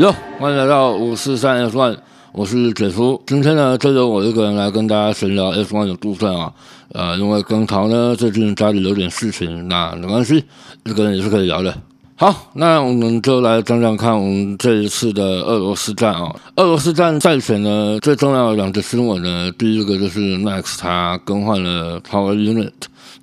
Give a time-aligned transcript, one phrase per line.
[0.00, 1.94] 哟，欢迎来到五四三 F One，
[2.32, 3.20] 我是铁叔。
[3.26, 6.50] 今天呢，就由我一个人来跟大家闲聊 F One 的部分啊。
[6.94, 10.42] 呃，因为跟桃呢最近家里有点事情，那没关系，
[10.86, 11.76] 一个人也是可以聊的。
[12.16, 16.34] 好，那我们就来讲讲看我们这一次的俄罗斯站啊。
[16.56, 22.72] 俄罗斯站赛前呢，最重要的两个新闻呢，第一个就是 Max 他更换了 Power Unit，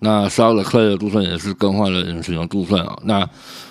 [0.02, 2.96] 那 s h a r l e c l 的部分也是更换了引擎的部分啊。
[3.02, 3.28] 那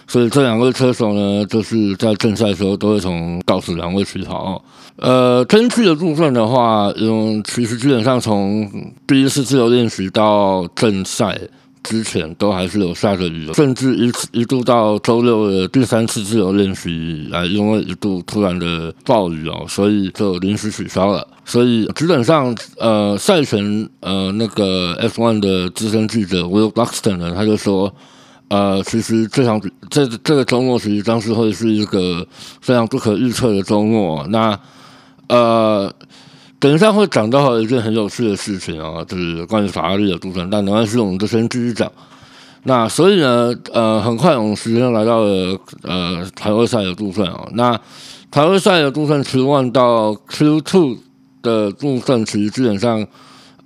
[0.09, 4.65] 所以这两位车手呢，就是在正赛的时候都会从倒数两位起跑。
[4.97, 8.71] 呃，天气的部分的话，嗯，其实基本上从
[9.07, 11.37] 第一次自由练习到正赛
[11.83, 21.27] 之前，都还是有下着雨，甚至一一度到周六的第三次自由练习来，因为一度突然的暴雨哦，所以就临时取消了。
[21.45, 27.93] 所以基本上，呃，赛前呃那个 F1 的资深记者 Will Buxton 呢，他就说。
[28.49, 32.25] 呃，其实这场这这个周末其实当时会是一个
[32.61, 34.25] 非常不可预测的周末。
[34.29, 34.57] 那
[35.29, 35.93] 呃，
[36.61, 40.49] 等一下会讲到一件很有趣的事情啊，就是关于法拉利的部分。
[40.49, 41.91] 但没关系，我们就先继续讲。
[42.63, 47.49] 那所以呢，呃，很快我们时间来到了呃台位赛的部分啊。
[47.55, 47.77] 那
[48.31, 50.99] 台位赛的部分，Q one 到 Q two
[51.43, 53.05] 的部分，其实基本上。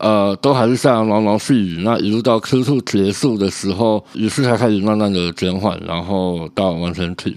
[0.01, 7.37] 呃，都还是下毛毛细雨，那一路到 Q2 结束的时候，雨势才开始慢慢的减缓，然后到完全停，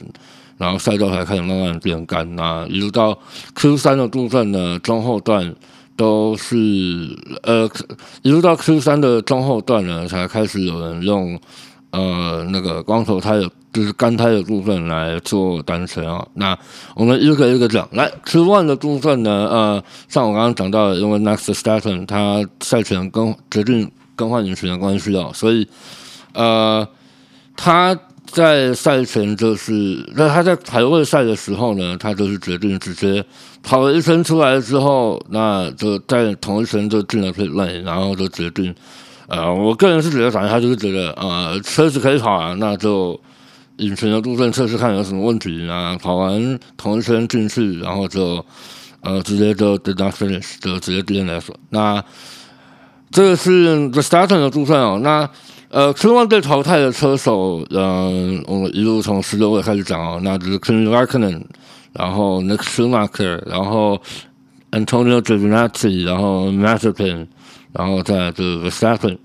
[0.58, 2.36] 然后赛道才开始慢慢变干。
[2.38, 3.20] 那一路到
[3.56, 5.54] Q 三的部分呢，中后段
[5.98, 6.56] 都是
[7.44, 7.70] 呃，
[8.22, 11.38] 一路到 Q 三的中后段呢，才开始有人用
[11.94, 13.50] 呃那个光头胎的。
[13.74, 16.56] 就是干胎的部分来做单程啊，那
[16.96, 17.90] 我们一个一个讲。
[17.94, 25.68] 来，Q one 的部分呢，呃，像我刚刚讲到的，因为 Next Staten 他赛前更决定更换人选的关系啊，所以
[26.34, 26.88] 呃，
[27.58, 33.26] 他在赛前就是那他在排位赛的时候呢，他就是决定直接
[33.64, 38.76] 跑了一圈出来之后，那就在同一圈就进了 pit lane，然后就决定，
[39.28, 43.20] 呃，我个人是觉得，反正他就是觉得，呃，车子可以跑啊，那就。
[43.78, 45.98] 引擎的部分测试看有什么问题啊？
[46.00, 48.46] 跑完同一圈进去，然后就
[49.02, 51.46] 呃直接就 did not finish 就直接 DNF。
[51.72, 52.02] 那
[53.10, 55.00] 这个是 the starting 的部分哦。
[55.02, 55.28] 那
[55.70, 60.20] 呃，Q1 被淘汰的车手，嗯，我们一路从十六位开始讲哦。
[60.24, 61.46] 那就是 Kimi r a c k o n e n
[61.94, 64.00] 然后 Nick Schumacher，然后
[64.70, 67.26] Antonio Giovinazzi，然后 Mazepin，
[67.74, 69.18] 然后再就是 the starting，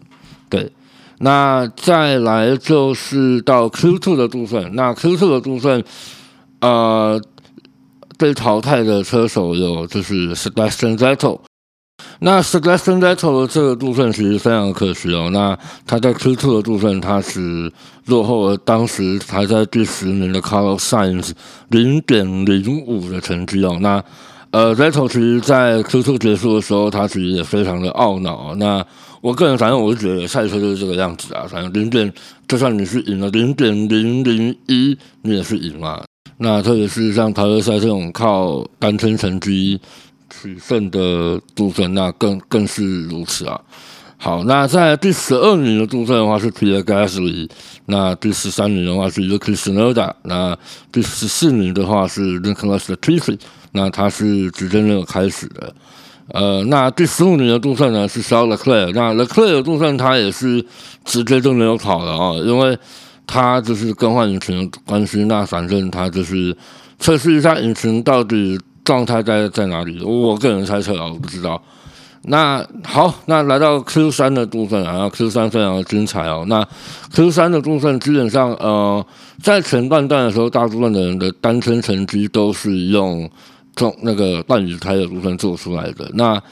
[0.49, 0.73] 对。
[1.21, 5.83] 那再来就是到 Q two 的部分，那 Q two 的部分，
[6.61, 7.21] 呃，
[8.17, 11.41] 被淘汰的车手有就是 Sebastian Vettel。
[12.21, 15.29] 那 Sebastian Vettel 的这个部分其实非常可惜哦。
[15.33, 17.73] 那他在 Q two 的部分，他是
[18.07, 21.33] 落后了当时排在第十名的 Carlos Sainz
[21.69, 23.77] 零点零五的成绩哦。
[23.81, 24.03] 那
[24.51, 28.55] 呃，Vettel 其实在 Q2 结束的时候，他其实也非常的懊恼。
[28.55, 28.85] 那
[29.21, 32.11] 我个人反正我是觉得赛车就是这个样子啊，反正零点
[32.47, 36.03] 就算你是赢了零点零零一，你也是赢嘛。
[36.39, 39.79] 那特别是像淘汰赛这种靠单圈成绩
[40.31, 43.61] 取胜的部分，那更更是如此啊。
[44.21, 47.49] 好，那在第十二名的部分的话是 Pierre Gasly，
[47.87, 50.59] 那第十三名的话是 Yuki s n o d a 那
[50.91, 53.39] 第十四名的话是 Nicholas Latifi，
[53.73, 55.73] 那他是直接没有开始的。
[56.33, 60.67] 呃，那第十五名的部分呢是 Charles Leclerc，那 l e c l e r 的部分他也是
[61.05, 62.77] 直接就没有跑了啊，因为
[63.25, 66.55] 他就是更换引擎的关系，那反正他就是
[66.99, 71.63] 测试一下引擎到底状态在在哪里，我个人猜测啊，我不知道。
[72.29, 76.45] 那好，那来到 Q 三的部分啊，Q 三非常的精彩哦。
[76.49, 76.67] 那
[77.13, 79.05] Q 三的部分基本上呃，
[79.43, 83.29] 在前半段的时候，大部分的人的单圈成绩都是用。
[83.77, 86.11] 从那个半雨胎的部分做出来的。
[86.15, 86.43] 那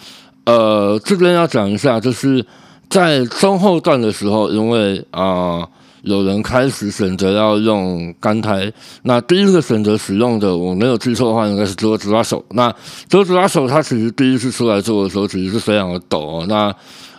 [0.45, 2.47] 呃，这边要讲一下，就是
[2.89, 5.67] 在中后段的时候，因为啊，
[6.07, 8.73] 有人开始选择要用干胎。
[9.03, 12.43] 那第一个选择使用的，我没有记错的话，应该是折子拉手。
[12.51, 12.73] 那
[13.09, 16.47] 折子拉手，他其实第一次出来做的时候，其实是非常的陡哦。
[16.49, 16.75] 那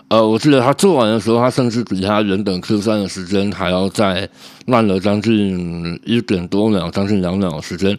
[0.08, 4.28] 呃，我记得他做完的时候，他甚至比他原本 Q 三的时间还要再
[4.66, 7.98] 慢了将近一点多秒，将近两秒的时间。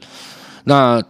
[0.65, 1.03] 那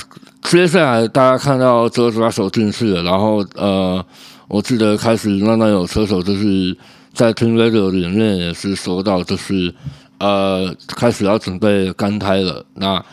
[0.43, 4.05] 接下来大家看到车手手进去了，然后呃，
[4.49, 6.77] 我记得开始慢慢有车手就是
[7.19, 9.75] 在 Team Radio 里面也是说到，就是
[10.21, 12.65] 呃开始要准备干胎了。
[12.75, 13.05] 那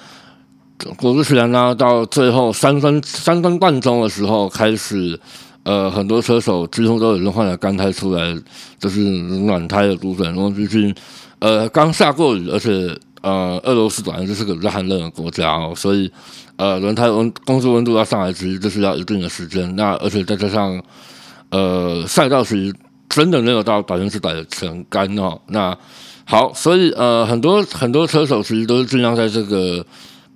[0.95, 5.19] 果不其然呢，到最后三分三分半钟的时候开始，
[5.63, 8.37] 呃，很多车手几乎都已经换了干胎出来，
[8.77, 10.35] 就是暖胎的部分。
[10.35, 10.93] 因为毕竟
[11.39, 12.95] 呃刚下过雨，而且。
[13.25, 16.11] 呃，俄罗斯本来就是个热寒冷的国家哦，所以
[16.57, 19.75] 呃轮胎温工作温度要上来，其实就是要一定的时间。
[19.75, 20.79] 那而且再加上
[21.49, 22.75] 呃赛道其实
[23.09, 25.39] 真的没有到百分之百的全干哦。
[25.47, 25.77] 那
[26.25, 29.85] 好，所以呃很多很多车手其实都是尽量在这个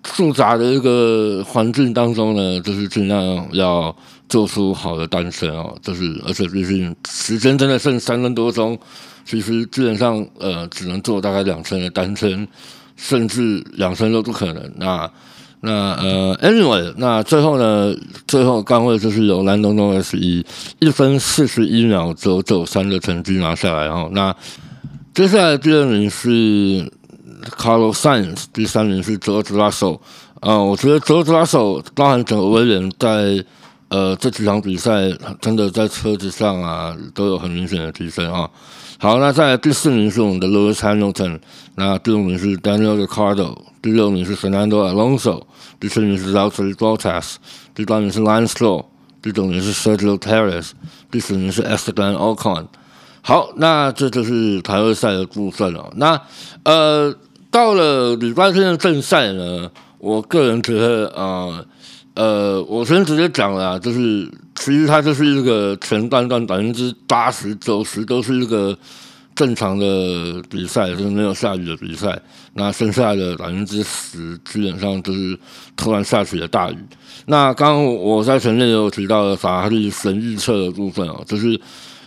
[0.03, 3.95] 复杂的一个环境当中呢，就是尽量要
[4.27, 5.75] 做出好的单身哦。
[5.81, 8.77] 就是而且毕竟时间真的剩三分多钟。
[9.25, 12.47] 其实基本上，呃，只能做大概两圈的单身，
[12.95, 14.73] 甚至两圈都不可能。
[14.77, 15.07] 那
[15.61, 17.93] 那呃，anyway，那最后呢，
[18.25, 20.45] 最后刚位就是由蓝东东 S 以
[20.79, 23.89] 一分四十一秒九九三的成绩拿下来。
[23.89, 24.33] 哈，那
[25.13, 26.27] 接下来第二名是
[27.57, 29.99] Carlos Sainz，第三名是 George Russell。
[30.39, 33.43] 呃，我觉得 George Russell 包含整个威廉在
[33.89, 38.47] 呃，这几场比赛真的在车子上啊都有很明显的提升啊。
[38.99, 41.39] 好，那再第四名是我们的 Lewis Hamilton，
[41.75, 45.41] 那第五名是 Daniel Ricciardo，第六名是 Fernando Alonso，
[45.79, 47.35] 第七名是 l a u t e r Bottas，
[47.73, 48.85] 第八名是 lancelow
[49.21, 50.71] 第九名是 Sergio Perez，
[51.09, 52.67] 第十名是 Esteban Ocon。
[53.21, 56.21] 好，那这就是台湾赛的部分了、那
[56.63, 57.15] 呃，
[57.49, 61.65] 到了礼拜天的正赛呢，我个人觉得啊。
[62.19, 68.77] 呃，我先直接讲了，就是其实它就是一个前段段百分之八十九十都是一个
[69.33, 72.21] 正常的比赛，就是没有下雨的比赛。
[72.55, 75.39] 那剩下的百分之十基本上就是
[75.77, 76.77] 突然下起了大雨。
[77.27, 81.57] 那刚刚我在前面有提到的法拉利神预测的部分哦，就是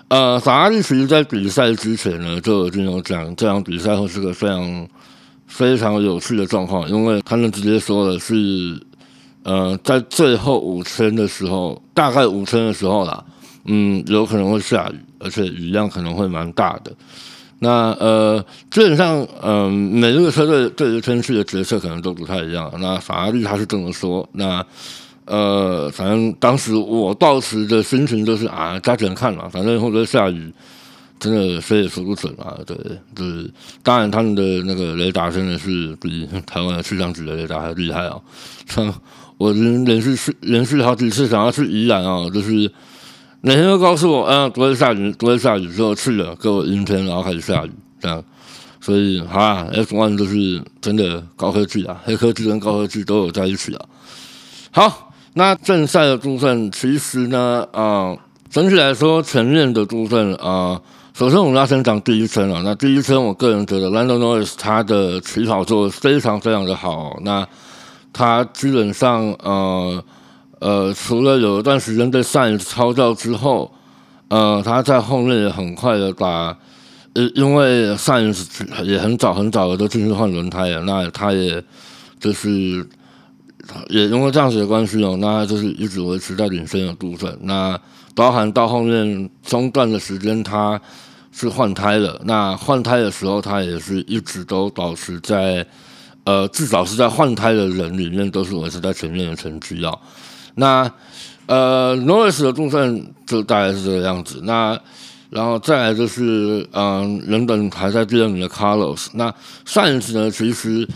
[0.09, 4.87] 呃，法拉利其实在比赛之前呢就已经有讲这场比赛会是个非常
[5.47, 8.79] 非常有趣的状况，因为他们直接说的是。
[9.43, 13.25] 呃，在最后五圈的时候，大概五圈的时候啦，
[13.65, 16.93] 嗯，有可能会下雨，而且雨量可能会蛮大的。
[17.59, 22.73] 那呃，基本上，嗯，每一个车队对于天气的决策可能都不太一样。
[22.81, 24.65] 那法拉利他是这么说，那
[25.27, 30.53] 呃，反正当时我到时的心情就是啊，加点看了，反正或者下雨，
[31.23, 32.59] 真的谁也说不准啊。
[32.67, 32.77] 对，
[33.15, 33.51] 就是
[33.83, 38.21] 当然他们的那个雷达真的是比台湾的气象局的雷达还厉害啊，
[38.67, 38.93] 像。
[39.39, 42.53] 我连连续去连续好几次想要去宜兰啊，就是
[43.41, 48.23] 每天都告诉我，啊，昨天下雨，昨天下雨，之后去了，给我阴天，然后开始下雨，这样。
[48.81, 53.85] 所以，啊，F one 就是真的高科技啊，黑科技跟高科技都有在一起啊。
[54.71, 58.17] 好，那正赛的部分，其实呢，啊，
[58.49, 60.81] 整体来说，前面的部分啊，
[61.23, 62.61] 首先我们要先讲第一圈了。
[62.65, 67.17] 那第一圈，我个人觉得 Lando Norris 他的起跑做的非常非常的好。
[67.23, 67.47] 那
[68.13, 70.05] 他基本上，呃
[70.59, 73.73] 呃，除了有一段时间被赛超掉之后，
[74.31, 76.59] 呃，他在后面也很快的把，
[77.13, 78.21] 呃，因为赛
[78.83, 81.63] 也很早很早的都进去换轮胎了，那他也
[82.19, 82.85] 就是
[83.91, 87.39] 也因为这样子的关系哦，那就是一直维持在领先的部分。
[87.43, 87.79] 那
[88.13, 90.81] 包含到后面中段的时间，他
[91.33, 95.67] 是换胎了，那换胎的时候，他也是一直都保持在。
[96.25, 99.93] 呃，至少是在换胎的人里面，都是维持在前面的成绩啊。
[100.55, 100.89] 那
[101.47, 104.41] 呃，Norris 的部分就大概是这个样子。
[104.45, 104.79] 那
[105.31, 109.09] 然后再来就是，嗯，原本排在第二名的 Carlos。
[109.15, 109.35] 那
[109.65, 110.87] 上一次呢，其实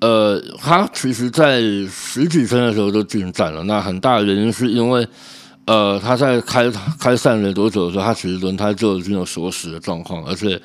[0.00, 3.64] 呃，他其实在十几圈的时候就进站了。
[3.64, 5.08] 那很大的原因是因为，
[5.66, 10.60] 呃，他在开开赛没多久的时候，他其实轮胎就已经有锁死的状况，而且。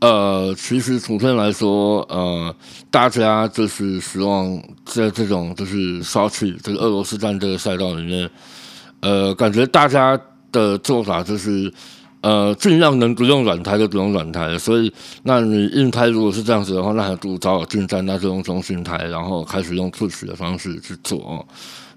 [0.00, 2.54] 呃，其实普遍来说，呃，
[2.90, 8.28] 大家就是希望在这种就是烧气这个俄罗斯战这个赛道里面，
[9.00, 10.20] 呃，感觉大家
[10.52, 11.72] 的做法就是，
[12.20, 14.58] 呃，尽量能不用软胎就不用软胎。
[14.58, 21.46] 所以，那你硬胎如果是这样子的话，那还不如早早进站，那就用中性胎，然后开始用自取的方式去做。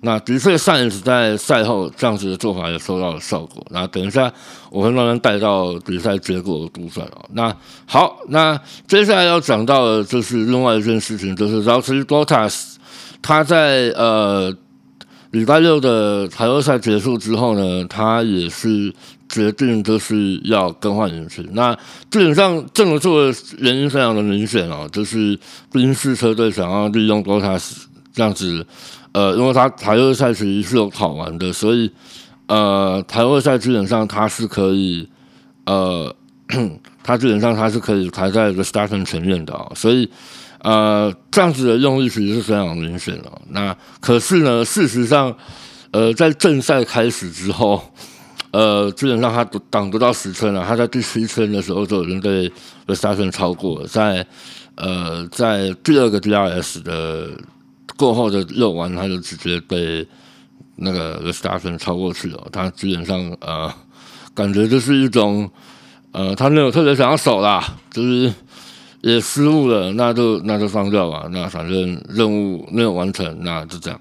[0.01, 3.65] 那的确，上一次在赛后这样子的做法也收到了效果。
[3.71, 4.31] 那等一下
[4.69, 7.25] 我会慢慢带到比赛结果的部分哦。
[7.33, 7.55] 那
[7.87, 12.75] 好，那接下来要讲到的就是另外一件事情，就是 r o s s Bottas
[13.23, 14.55] 他在呃
[15.31, 18.93] 礼拜六的排位赛结束之后呢，他也是
[19.27, 21.43] 决定就是要更换引擎。
[21.53, 21.73] 那
[22.11, 25.37] 基本上这么做的原因非常的明显哦，就是
[25.71, 27.77] 宾士车队想要利用 Bottas
[28.13, 28.63] 这样子。
[29.17, 31.91] 呃，因为他台二赛其实是有跑完的，所以
[32.45, 35.09] 呃，台二赛基本上他是可以，
[35.65, 36.15] 呃，
[37.01, 40.07] 他基本上他是可以排在一个 Starting 前面的啊，所以
[40.59, 43.31] 呃，这样子的用意其实是非常明显的。
[43.49, 45.35] 那可是呢，事实上，
[45.89, 47.81] 呃，在正赛开始之后，
[48.51, 52.47] 呃，基本上他挡不到十圈了，他在第七圈的时候就已经被
[52.85, 54.23] the station 超过了，在
[54.75, 57.31] 呃，在第二个 DRS 的。
[57.97, 60.07] 过后的肉丸，他就直接被
[60.75, 62.47] 那个 The Star 超过去了。
[62.51, 63.73] 他基本上呃，
[64.33, 65.49] 感觉就是一种
[66.11, 68.33] 呃，他没有特别想要守啦，就是
[69.01, 71.27] 也失误了，那就那就放掉吧。
[71.31, 73.99] 那反正任务没有完成，那就这样。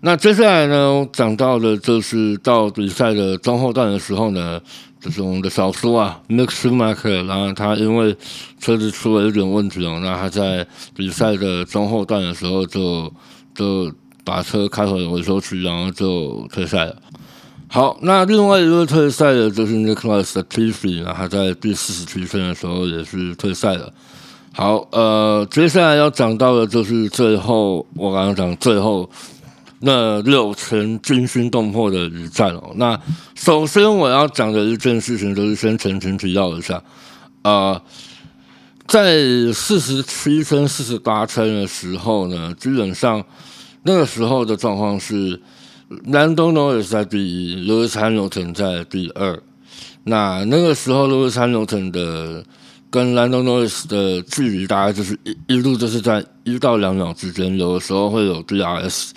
[0.00, 4.60] 那接下来呢，讲到的就是到比赛的中后段的时候呢，
[5.04, 8.16] 就是我们的小叔啊，Max Schumacher，然后他因为
[8.58, 13.12] 车子出了一点问题哦，那他在比赛的中后段的时候就
[13.54, 13.92] 就
[14.24, 16.96] 把车开回维修区，然后就退赛了。
[17.68, 23.92] 好，那另外一个退赛的就是 Nicholas t i f y 那他在第四十七圈的时候也是退赛了。
[24.54, 29.10] 好，呃，接下来要讲到的就是最后，我刚刚讲最后。
[29.86, 32.72] 那六成惊心动魄的一战哦。
[32.76, 32.98] 那
[33.34, 36.82] 首先我要讲的一件事情，就是先澄清提要一下，
[37.42, 37.82] 啊，
[38.86, 39.18] 在
[39.52, 43.22] 四十七圈、四十八圈的时候呢，基本上
[43.82, 45.38] 那个时候的状况是，
[46.06, 49.38] 兰东诺也是在第一，罗斯汉牛腾在第二。
[50.04, 52.42] 那那个时候，罗斯汉牛腾的
[52.88, 59.10] 跟兰东诺斯的距离大概就是一一路就是在一到两秒之间，有的时候会有 DRS。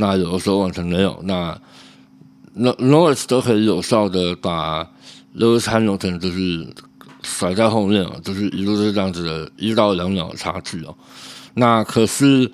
[0.00, 1.60] 那有的时候完全没有，那
[2.54, 4.84] 那 Norris 都可以有效的把
[5.36, 6.64] Lewis Hamilton 就是
[7.24, 10.94] 甩在后面啊，就是一路是这样子的，一到两秒的差距哦。
[11.54, 12.48] 那可是，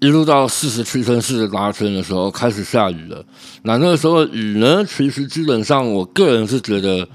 [0.00, 3.22] 一路到四十七分、四十八圈的时候开始下雨了。
[3.64, 7.06] 那那个时候雨呢，其实基本上我个人是觉得，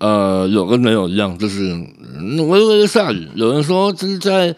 [0.00, 1.74] 呃，有跟没有一样，就是
[2.46, 3.26] 微微的下雨。
[3.34, 4.54] 有人说就是在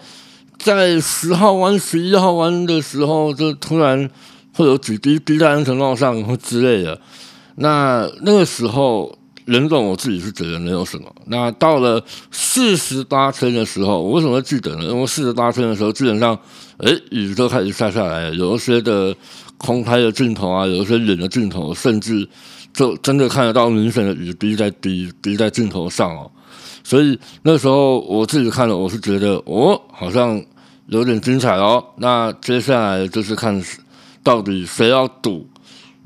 [0.58, 4.10] 在十号弯、十一号弯的时候，就突然。
[4.60, 7.00] 会有几滴滴在安全帽上或之类的，
[7.54, 9.10] 那那个时候，
[9.46, 11.10] 人总我自己是觉得没有什么。
[11.28, 14.84] 那到了四十八圈的时候，我为什么会记得呢？
[14.84, 16.38] 因为四十八圈的时候，基本上，
[16.76, 19.16] 哎，雨都开始下下来了，有一些的
[19.56, 22.28] 空拍的镜头啊，有一些远的镜头，甚至
[22.74, 26.30] 就真的看得到明显的雨滴在滴滴在镜头上哦。
[26.84, 30.38] 所以那时候我自己看了，我是觉得哦，好像
[30.88, 31.82] 有点精彩哦。
[31.96, 33.58] 那接下来就是看。
[34.22, 35.48] 到底谁要赌，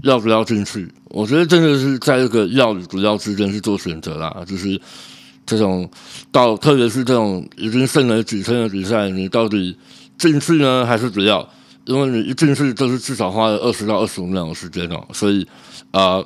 [0.02, 0.92] 要不要进去？
[1.10, 4.44] 我觉得真的是在这个要与不要之间去做选择啦。
[4.46, 4.80] 就是
[5.46, 5.88] 这种
[6.32, 9.76] 到，特别是这种已经剩了几圈的比赛，你到底
[10.18, 11.48] 进去呢，还是不要？
[11.84, 15.06] 因为你一进去就是至少花了二十到二十五秒的时间哦。
[15.12, 15.46] 所以
[15.90, 16.22] 啊，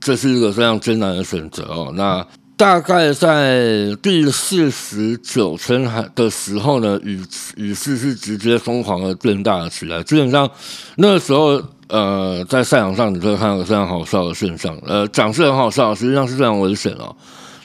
[0.00, 1.92] 这是一个非常艰难的选择哦。
[1.94, 2.26] 那。
[2.56, 7.20] 大概在第四十九圈还的时候呢，雨
[7.56, 10.00] 雨势是直接疯狂的变大了起来。
[10.04, 10.48] 基本上
[10.96, 14.78] 那时候，呃，在赛场上你会看到非常好笑的现象。
[14.86, 17.14] 呃，讲是很好笑，实际上是非常危险哦。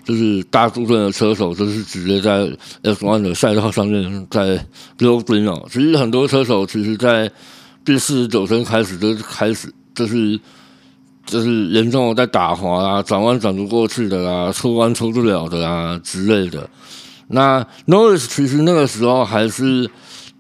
[0.04, 2.50] 就是大部分的车手都是直接在
[2.82, 4.66] F1 的赛道上面在
[4.98, 5.68] 溜冰哦。
[5.72, 7.32] 其实很多车手其实，在
[7.86, 10.40] 第四十九圈开始就开始就是。
[11.30, 16.68] 就是严重的在打滑啊，转弯转不过去的啦，出弯出不了的啦之类的。
[17.28, 19.88] 那 Norris 其实那个时候还是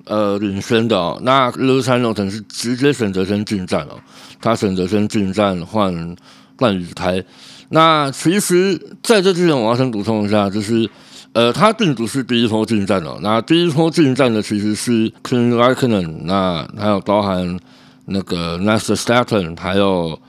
[0.05, 1.19] 呃领先的哦。
[1.21, 3.99] 那 Lewis Hamilton 是直接选择先进站哦，
[4.41, 6.15] 他选择先进站换
[6.57, 7.23] 换雨胎。
[7.69, 10.89] 那其实在这之前，我要先补充一下，就是
[11.33, 13.19] 呃，他并不是第一波进站哦。
[13.21, 17.59] 那第一波进站的其实是 k i n g r a k k o n e n 那还有包含
[18.05, 20.19] 那个 n a s t e r Staten，还有。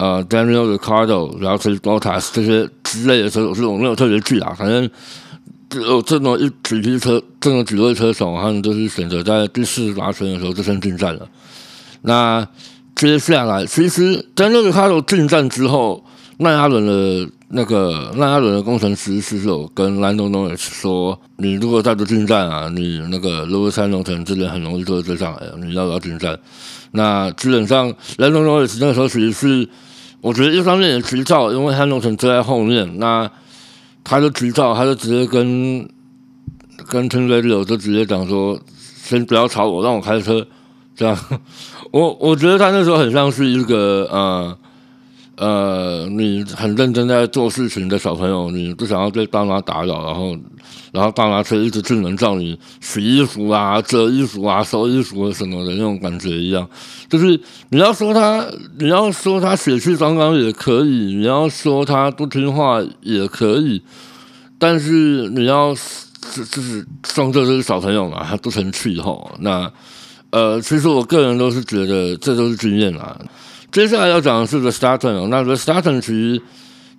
[0.00, 4.54] 呃，Daniel Ricardo，然后是 b o t a s 这些之类的车手，是我没有特别记啊。
[4.56, 4.88] 反正
[5.74, 11.28] 有这么一几批车，这么几位车手，他们都是选择在第四十八圈的时候就先进站了。
[12.00, 12.48] 那
[12.96, 16.02] 接下来，其实 Daniel Ricardo 进站之后，
[16.38, 26.38] 迈阿伦的那个迈阿伦的工程师是有跟兰东东也是说，你如果再不进站啊，你那个 Lewis Hamilton 这边很容易就会追上来，你要不要进站？
[26.92, 29.68] 那基本上兰东东也是那时候其实是。
[30.20, 33.30] 我觉得一方面也急躁，因为他弄成追在后面，那
[34.04, 35.88] 他就急躁，他就直接跟
[36.86, 38.58] 跟陈雷柳就直接讲说
[39.02, 40.46] ：“先不要吵我，让我开车。”
[40.96, 41.16] 这样，
[41.90, 44.58] 我我觉得他那时候很像是一个呃。
[45.40, 50.36] 呃，你很认真在做事情的小朋友，你不想要被爸妈打扰，然后，
[50.92, 56.68] 然后爸妈却一直只能叫你洗衣服啊、折衣服啊、收衣服什么的那种感觉一样。
[57.08, 58.44] 就是你要说他，
[58.78, 63.80] 你要说他血气方刚也可以，你要说他不听话也可以，
[64.58, 65.74] 但是你要
[66.34, 69.30] 就就是双这是小朋友嘛，他不成气候。
[69.40, 69.72] 那
[70.28, 73.18] 呃，其实我个人都是觉得这都是经验啦。
[73.72, 76.42] 接下来要讲的是 The Starter 哦，那 The Starter 其实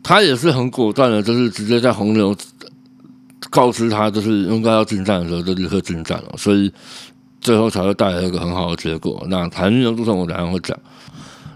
[0.02, 2.36] 他也是很果断的，就是直接在红牛
[3.50, 6.72] 告知他就是应该要进站的时候就立刻进站了，所以
[7.42, 9.26] 最后才会带来一个很好的结果。
[9.30, 10.78] 那排名的部分我等下会讲。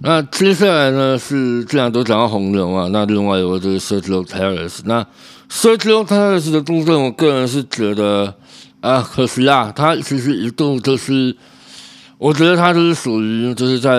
[0.01, 4.79] 那接下来呢是既然都讲到红牛嘛，那另外一个就是 Sergio Perez。
[4.83, 5.05] 那
[5.49, 8.35] Sergio Perez 的部分，我个人是觉得
[8.81, 11.35] 啊，可惜啊，他其实一度就是。
[12.17, 13.91] 我觉得他就是属于就是在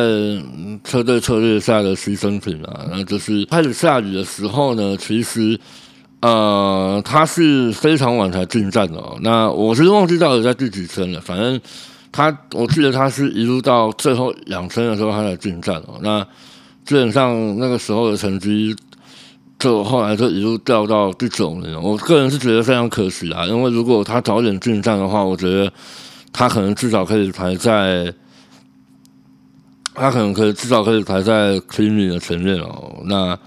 [0.83, 5.61] 车队策略下的牺牲品啊，那就是开始下雨的时候呢，其实
[6.21, 8.99] 呃他是非常晚才进站的。
[9.21, 11.61] 那我是忘记到底在第几圈了，反正
[12.11, 16.01] 他我记得他是一路到最后两圈的时候他才进站哦。
[16.01, 16.27] 那
[16.87, 18.75] 基本上那个时候的成绩，
[19.59, 21.79] 就后来就一路掉到第九名。
[21.83, 25.71] 我个人是觉得非常可惜啊，因为如果他早点进站的话，我觉得。
[26.39, 28.13] 他可能至少可以排在，
[29.95, 33.01] 他可能可以至少可以排在 c l e a n 的前面哦。
[33.07, 33.39] 那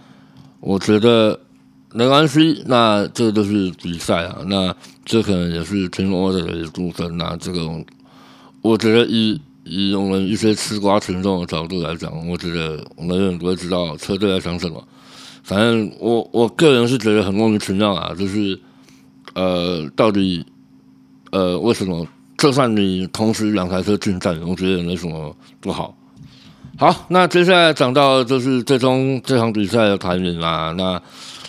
[0.60, 1.40] 我觉得
[1.94, 4.40] 没关系，那这都是比赛啊。
[4.48, 7.16] 那这可能也是 Team Order 的部分。
[7.16, 7.70] 那这个
[8.64, 14.84] 我觉得以以我们一些吃瓜群众的角度来讲，我觉得我们永远不会知道车队在想什么。
[15.44, 18.60] 反正我我个人是觉得很莫名其妙啊，就是
[19.36, 20.44] 呃，到底
[21.30, 22.08] 呃为什么？
[22.40, 25.94] 就算你同时两台车进站，我觉得也没什么不好。
[26.78, 30.74] 好，那接下来讲到就是最终这场比赛的排名啦。
[30.78, 31.02] 那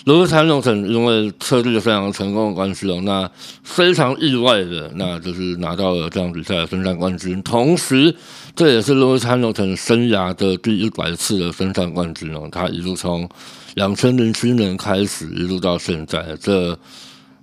[0.04, 3.30] 罗斯·汉诺森因为策略非常成功的关系哦，那
[3.62, 7.40] 非常意外的，那就是拿到了这场比赛的分站冠军。
[7.44, 8.12] 同时，
[8.56, 12.48] 这也是罗斯·汉诺森生涯的第一百次的分站冠军哦。
[12.50, 13.28] 他一路从
[13.74, 16.76] 两千零七年开始，一路到现在这。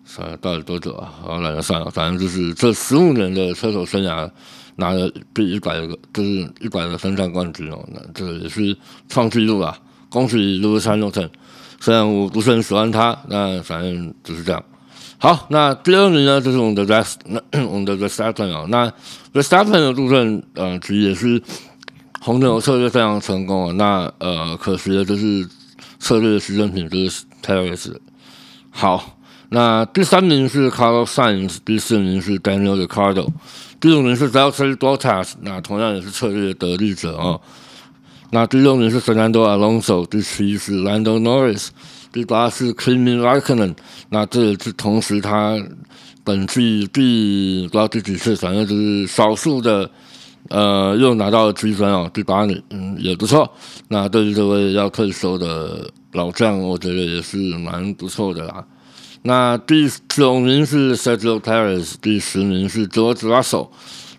[0.08, 1.14] 算了，到底多久啊？
[1.22, 4.28] 好，懒得算了，反正就是这十五年的车手生涯
[4.78, 6.30] 拿了第一百个，就是
[6.62, 7.86] 一百个分站冠军哦。
[7.94, 8.76] 那这也是
[9.10, 9.78] 创纪录啊！
[10.10, 11.30] 恭喜卢山诺特。
[11.82, 14.64] 虽然我不是很喜欢他，那反正就是这样。
[15.18, 18.66] 好，那第二名呢，就是我们的 Rest，那 我们的 Restappen 啊。
[18.70, 18.92] 那
[19.34, 21.42] Restappen 的部分，呃，其实也是
[22.22, 23.74] 红牛策略非常成功啊。
[23.74, 25.48] 那呃，可惜的就是
[26.00, 27.98] 策略的牺牲品就是 Taylor
[28.70, 29.17] 好。
[29.50, 33.30] 那第三名是 Carlos Sainz，第四名是 Daniel Ricardo，
[33.80, 37.40] 第五名是 Valtteri Bottas，那同样也是策略的得力者哦。
[38.32, 41.70] 那第六名是 Fernando Alonso，第七是 Lando Norris，
[42.12, 43.74] 第八是 Kimi Raikkonen。
[44.10, 45.58] 那这也是同时他
[46.26, 49.90] 本季第不知道第几次，反正就是少数的
[50.50, 53.50] 呃又拿到了积分哦，第八名嗯也不错。
[53.88, 58.66] 那对于这位要退休的老将，我觉得也是蛮不错的啦。
[59.28, 63.68] 那第九名是 Sergio Perez，第十名是 George Russell。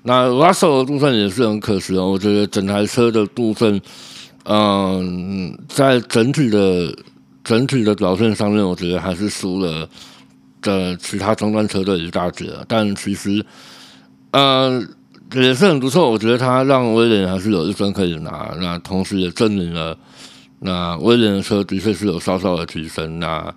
[0.03, 3.81] 那 Russell 的部分也是很可惜哦，我觉得整台车的部分，
[4.45, 6.95] 嗯，在整体的
[7.43, 9.89] 整体的表现上面，我觉得还是输了
[10.61, 12.53] 的其他中端车队一大截。
[12.69, 13.43] 但其实，
[14.33, 14.87] 嗯，
[15.33, 16.11] 也是很不错。
[16.11, 18.55] 我觉得他让威廉还是有一分可以拿。
[18.61, 19.97] 那同时也证明了，
[20.59, 23.19] 那威廉的车的确是有稍稍的提升。
[23.19, 23.51] 那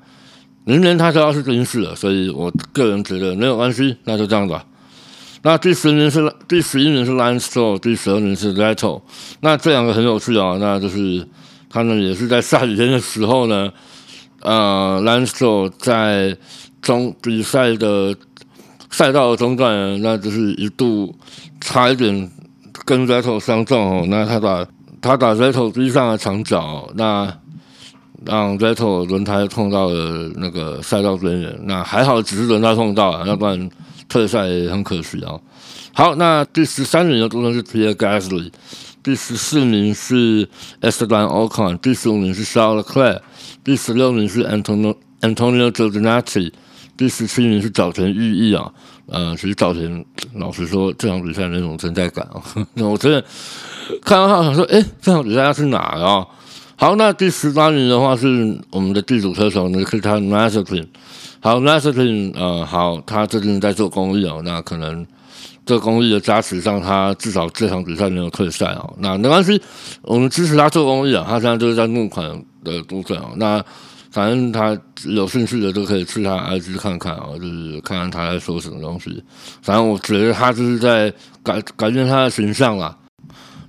[0.64, 4.64] 明年他就要是军事了，所以我个人觉得没有关系，那就这样吧。
[5.42, 9.02] 那第十名是第十一名是 lanceto 第十二名是 Vettel。
[9.40, 11.28] 那这两个很有趣啊，那就是
[11.68, 13.74] 他们也是在下雨天的时候呢，
[14.42, 16.38] 呃，Lance Stroll 在
[16.80, 18.16] 中比赛的
[18.92, 21.16] 赛道的中段，那就是一度
[21.60, 22.30] 差一点
[22.86, 24.68] 跟 Vettel 相撞哦，那他把
[25.02, 27.41] 他把 Vettel 逼上了墙角，那。
[28.26, 33.70] 让 Vettel 轮胎碰到了那个赛道边缘，那还好，只是轮胎碰到了，要不然
[34.08, 35.40] 退赛也很可惜啊。
[35.94, 38.52] 好，那第十三名的部分是 Pierre Gasly，
[39.04, 40.48] 第十四名是
[40.82, 43.20] Esteban Ocon，第十五名是 Charles Leclerc，
[43.64, 46.52] 第十六名是 Antonio Antonio Giovinazzi，
[46.96, 48.72] 第十七名是早田裕毅啊。
[49.08, 50.06] 呃，其实早田
[50.36, 52.42] 老实说，这场比赛那种存在感啊，
[52.76, 53.22] 那 我真的
[54.02, 56.26] 看到他想说，哎，这场比赛要去哪啊？
[56.82, 60.88] 好，那第十八名的话是我们的地主车手，那是他 m a s t e r i n
[61.40, 65.06] 好 m a s t e r i n 呃，好，他最近在做公益哦，那可能
[65.64, 68.96] 这公益的加持上，他至少这场比赛没有退赛哦。
[68.98, 69.62] 那没关系，
[70.02, 71.24] 我们支持他做公益啊。
[71.28, 72.28] 他现在就是在募款
[72.64, 73.30] 的部分哦。
[73.36, 73.64] 那
[74.10, 79.24] 反正他有兴趣的都可以去他 IG 看看啊，就是看看他在说什么东西。
[79.62, 81.14] 反正我觉得他就是在
[81.44, 82.98] 改改变他的形象啦。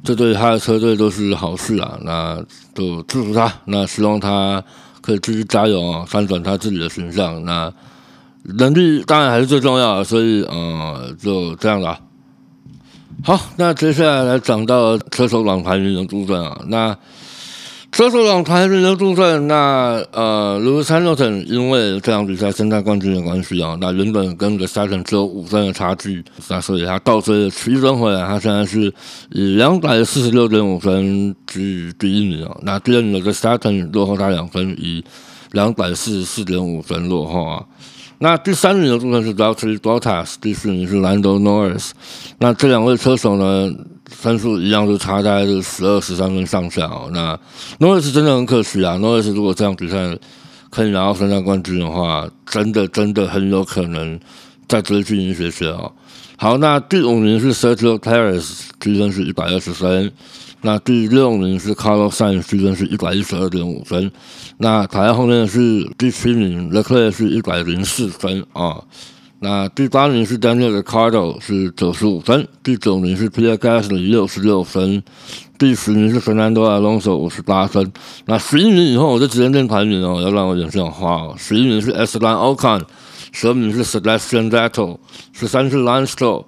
[0.05, 1.97] 这对他的车队都是好事啊！
[2.03, 2.43] 那
[2.75, 4.62] 就祝福他，那希望他
[5.01, 7.45] 可以继续加油啊，翻转他自己的形象。
[7.45, 7.73] 那
[8.59, 11.99] 能力当然还是最重要的，所以呃，就这样了。
[13.23, 16.61] 好，那接下来来讲到车手榜排名的部分啊。
[16.67, 16.97] 那
[17.92, 28.90] 车手党排名的部分，那呃，卢森洛顿因为这场比赛争夺冠军的关系啊，那原本跟的赛程只有五分的差距，那所以他倒追了七分回来，他现在是
[29.31, 32.57] 以两百四十六点五分居第一名啊。
[32.62, 35.05] 那第二名的赛程落后他两分，以
[35.50, 37.62] 两百四十四点五分落后啊。
[38.22, 41.90] 那第三名的部分是 Doctor Bottas，第四名是 Lando Norris。
[42.38, 43.74] 那这两位车手呢？
[44.08, 47.11] 分数一样，就差大概是十二、十三分上下哦。
[47.12, 47.37] 那
[47.80, 50.16] NORIS 真的很可惜啊！，Norris 如果这样比赛
[50.70, 54.20] 可以拿到三项冠军的话，真的真的很有可能
[54.68, 55.90] 再追进一些些哦。
[56.37, 60.08] 好，那第五名是 Sergio Perez，积分是一百二十三。
[60.62, 64.11] 那第六名是 Carlos s a n 分是一百一十二点五分。
[64.59, 68.81] 那排在后面是第七名 l e c l e r 是一百零四分啊。
[69.40, 75.03] 那第八名是 Daniel 的 Cardo 是九十五分，第九名是 Pierre Gasly 六十六分，
[75.59, 77.92] 第十名是 Fernando Alonso 五十八分。
[78.27, 81.35] 那十一名以后我就直接念排名哦，要让我有点像话哦。
[81.37, 82.85] 十一名是 e s t a n Ocon，
[83.33, 84.98] 十二名是 Sebastian Vettel，
[85.33, 86.44] 十三是 Lance Stroll，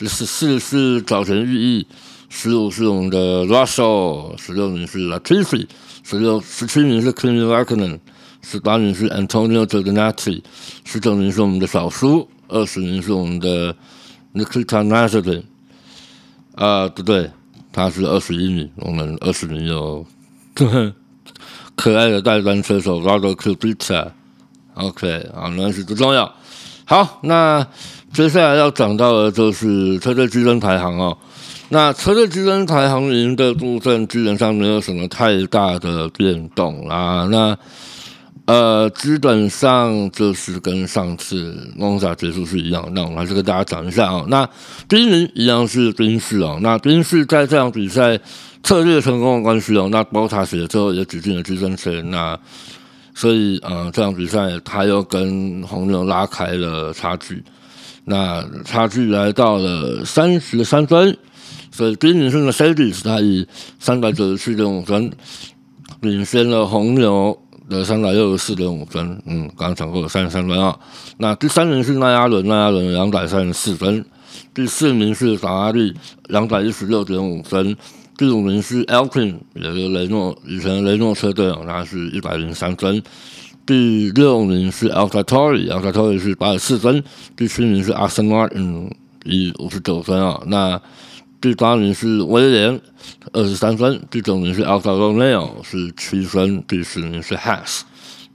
[0.00, 1.86] 十四是早前预意，
[2.28, 5.66] 十五是我们的 russo 十六名是 Latifi，
[6.02, 7.98] 十六十七名是 Kimi racon
[8.42, 10.42] 十八名是 Antonio d e n a t i
[10.84, 13.74] 十九名是我们的小苏，二十名是我们的
[14.34, 15.44] Nikita n a z a r i n
[16.54, 17.30] 啊，不对，
[17.72, 20.06] 他是二十一名，我们二十名有
[20.56, 20.92] 呵呵
[21.74, 24.10] 可爱的带单车手 Rado Kubica。
[24.74, 26.34] OK，啊，那是不重要。
[26.84, 27.66] 好，那。
[28.12, 31.16] 接下来要讲到的就是车队积分排行哦。
[31.68, 37.56] 那车队积分排行赢的部分基本上没有什么太大的变动啦，那。
[38.46, 44.24] 呃，基本上就是跟上次蒙萨结束是一样，那我们还是跟大家讲一下啊。
[44.28, 44.48] 那
[44.88, 48.16] 第一名一样是宾士哦，那宾士在这场比赛
[48.62, 52.38] 策略成功的关系哦，那包塔写最后也挤进了积分圈，那
[53.16, 57.42] 所以呃这场比赛他又跟红牛拉开了差距，
[58.06, 61.16] 那差距来到了三十三分，
[61.70, 63.46] 所以第一名是 C D，是他以
[63.78, 65.12] 三百九十七点五分
[66.00, 67.38] 领先了红牛。
[67.68, 70.78] 的三百六十四点五分，嗯，刚刚讲过三十三分啊。
[71.18, 74.04] 那第三名是奈亚伦，奈亚伦两百三十四分。
[74.54, 75.92] 第四名是法拉利，
[76.28, 77.76] 两百一十六点五分。
[78.16, 83.02] 第五名是 Alpine，也是雷诺以前雷诺车队，他是一百零三分。
[83.66, 87.02] 第六名是 AltaTori，AltaTori 是八十四分。
[87.36, 88.88] 第七名是 a r s e n a l 嗯
[89.24, 90.40] 以五十九分啊。
[90.46, 90.80] 那
[91.40, 92.80] 第八名是威廉，
[93.32, 97.80] 二十三分；第九名是 Alfa Romeo，是七分；第十名是 Has，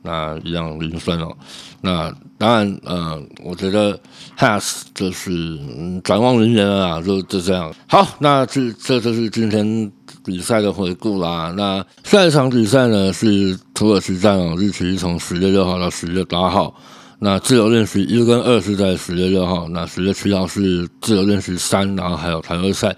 [0.03, 1.35] 那一样零分哦。
[1.81, 3.99] 那当然，呃，我觉得
[4.37, 7.73] Has 就是嗯展望明年啊，就就这样。
[7.87, 9.91] 好，那这这就是今天
[10.23, 11.53] 比赛的回顾啦。
[11.57, 16.71] 那下一场比赛呢是土耳其站哦，日期从十月六号到十月八号。
[17.17, 22.95] 那自由练习一跟二是在十月六号，那十月七号是自由练习三，然后还有团队赛。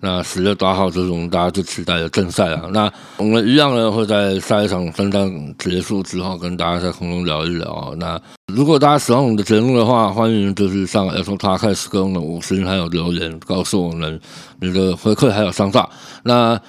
[0.00, 2.64] 那十月八号就是我们大家最期待的正赛啊。
[2.74, 7.94] 那我们一样呢会在下一场分站结束之后跟大家在空中聊一聊。
[7.96, 8.20] 那
[8.52, 14.20] 如果大家喜欢我们的节目的话，欢迎就是上 Apple Podcast 给我们五星还有留言，告诉我们
[14.60, 15.88] 你的回馈还有想法。
[16.22, 16.60] 那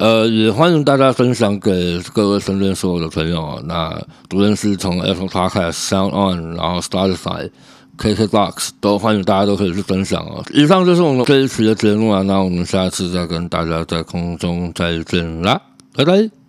[0.00, 3.60] 呃，也欢迎大家分享给各位身边所有的朋友。
[3.66, 3.94] 那
[4.34, 7.50] 无论是从 Apple Podcast、Sound On，然后 Spotify、
[7.98, 10.42] KKBox，都欢迎大家都可以去分享哦。
[10.54, 15.60] 以上就是我们这一期的节目啊，那我们下次再跟大家在空中再见啦，
[15.94, 16.39] 拜拜。